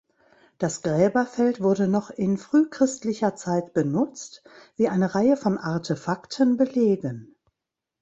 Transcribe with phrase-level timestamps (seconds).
[0.57, 4.43] Das Gräberfeld wurde noch in frühchristlicher Zeit benutzt,
[4.75, 7.35] wie eine Reihe von Artefakten belegen.